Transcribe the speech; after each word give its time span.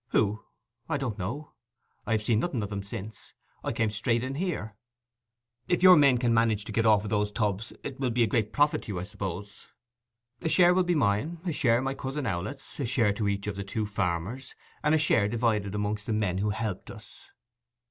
'Who?—I 0.07 0.97
don't 0.97 1.19
know. 1.19 1.53
I 2.07 2.13
have 2.13 2.23
seen 2.23 2.39
nothing 2.39 2.63
of 2.63 2.71
them 2.71 2.81
since. 2.81 3.35
I 3.63 3.71
came 3.71 3.91
straight 3.91 4.23
in 4.23 4.33
here.' 4.33 4.75
'If 5.67 5.83
your 5.83 5.95
men 5.95 6.17
can 6.17 6.33
manage 6.33 6.65
to 6.65 6.71
get 6.71 6.87
off 6.87 7.03
with 7.03 7.11
those 7.11 7.31
tubs, 7.31 7.71
it 7.83 7.99
will 7.99 8.09
be 8.09 8.23
a 8.23 8.25
great 8.25 8.51
profit 8.51 8.81
to 8.81 8.87
you, 8.93 8.99
I 8.99 9.03
suppose?' 9.03 9.67
'A 10.41 10.49
share 10.49 10.73
will 10.73 10.83
be 10.85 10.95
mine, 10.95 11.37
a 11.45 11.51
share 11.53 11.83
my 11.83 11.93
cousin 11.93 12.25
Owlett's, 12.25 12.79
a 12.79 12.85
share 12.87 13.13
to 13.13 13.27
each 13.27 13.45
of 13.45 13.55
the 13.55 13.63
two 13.63 13.85
farmers, 13.85 14.55
and 14.83 14.95
a 14.95 14.97
share 14.97 15.27
divided 15.27 15.75
amongst 15.75 16.07
the 16.07 16.13
men 16.13 16.39
who 16.39 16.49
helped 16.49 16.89
us. 16.89 17.29